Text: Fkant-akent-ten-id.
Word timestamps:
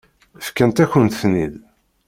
Fkant-akent-ten-id. 0.45 1.55